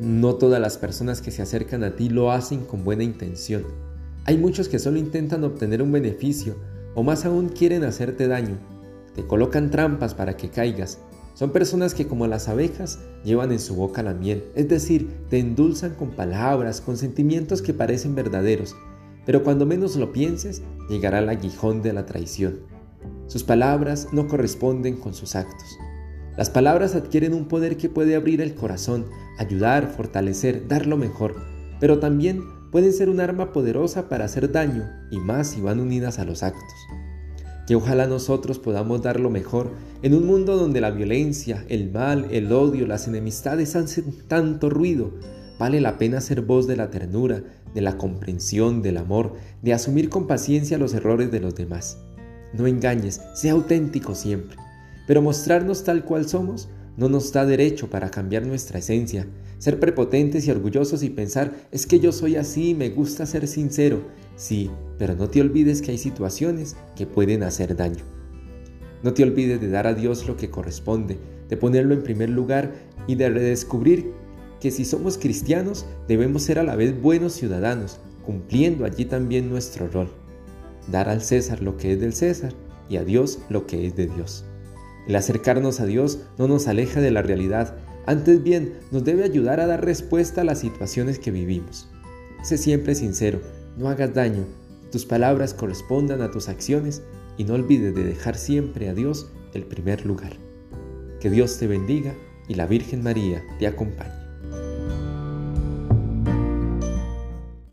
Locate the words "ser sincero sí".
63.24-64.70